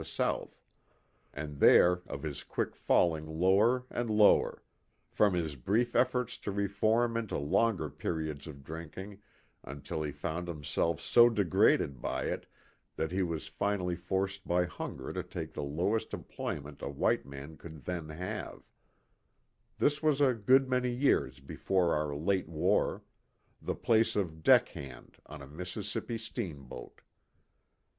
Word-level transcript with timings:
the 0.01 0.05
South; 0.05 0.59
and 1.31 1.59
there, 1.59 2.01
of 2.07 2.23
his 2.23 2.41
quick 2.43 2.75
falling 2.75 3.23
lower 3.27 3.85
and 3.91 4.09
lower, 4.09 4.63
from 5.11 5.35
his 5.35 5.55
brief 5.55 5.95
efforts 5.95 6.37
to 6.39 6.49
reform 6.51 7.15
into 7.15 7.37
longer 7.37 7.87
periods 7.87 8.47
of 8.47 8.63
drinking 8.63 9.21
until 9.63 10.01
he 10.01 10.11
found 10.11 10.49
him 10.49 10.63
self 10.63 10.99
so 10.99 11.29
degraded 11.29 12.01
by 12.01 12.23
it 12.23 12.47
that 12.95 13.11
he 13.11 13.21
was 13.21 13.45
finally 13.45 13.95
forced 13.95 14.47
by 14.47 14.65
hunger 14.65 15.13
to 15.13 15.21
take 15.21 15.53
the 15.53 15.61
lowest 15.61 16.15
employment 16.15 16.81
a 16.81 16.89
white 16.89 17.23
man 17.27 17.55
could 17.55 17.85
then 17.85 18.09
have 18.09 18.63
this 19.77 20.01
was 20.01 20.19
a 20.19 20.33
good 20.33 20.67
many 20.67 20.89
years 20.89 21.39
before 21.39 21.93
our 21.93 22.15
late 22.15 22.49
war 22.49 23.03
the 23.61 23.75
place 23.75 24.15
of" 24.15 24.41
deck 24.41 24.69
hand" 24.69 25.19
on 25.27 25.43
a 25.43 25.47
Mississippi 25.47 26.17
steamboat. 26.17 27.01